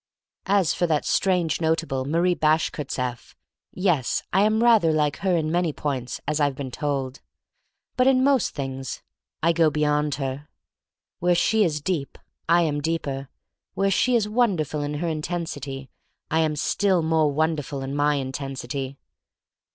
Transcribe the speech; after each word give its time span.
As 0.47 0.73
for 0.73 0.87
that 0.87 1.05
strange 1.05 1.61
notable, 1.61 2.05
Marie 2.05 2.33
Bashkirtseff, 2.33 3.35
yes, 3.71 4.23
I 4.33 4.41
am 4.41 4.63
rather 4.63 4.91
like 4.91 5.17
her 5.17 5.37
in 5.37 5.51
many 5.51 5.71
points, 5.73 6.19
as 6.27 6.39
Tve 6.39 6.55
been 6.55 6.71
told. 6.71 7.21
But 7.97 8.07
in 8.07 8.23
most 8.23 8.55
things 8.55 9.03
I 9.43 9.53
go 9.53 9.69
beyond 9.69 10.15
her. 10.15 10.47
Where 11.19 11.35
she 11.35 11.63
is 11.63 11.81
deep, 11.81 12.17
I 12.49 12.63
am 12.63 12.81
deeper. 12.81 13.29
Where 13.75 13.91
she 13.91 14.15
is 14.15 14.27
wonderful 14.27 14.81
in 14.81 14.95
her 14.95 15.07
inten 15.07 15.43
sity, 15.45 15.89
I 16.31 16.39
am 16.39 16.55
still 16.55 17.03
more 17.03 17.31
wonderful 17.31 17.83
in 17.83 17.95
my 17.95 18.15
intensity. 18.15 18.97